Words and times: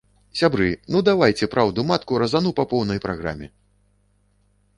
Сябры, 0.39 0.69
ну 0.95 1.01
давайце 1.09 1.49
праўду-матку 1.55 2.11
разану 2.25 2.55
па 2.61 2.67
поўнай 2.73 2.99
праграме. 3.05 3.53